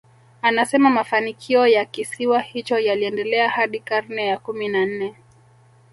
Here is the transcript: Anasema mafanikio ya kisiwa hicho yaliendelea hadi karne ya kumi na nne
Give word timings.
Anasema 0.41 0.89
mafanikio 0.89 1.67
ya 1.67 1.85
kisiwa 1.85 2.39
hicho 2.41 2.79
yaliendelea 2.79 3.49
hadi 3.49 3.79
karne 3.79 4.27
ya 4.27 4.37
kumi 4.37 4.67
na 4.67 4.85
nne 4.85 5.15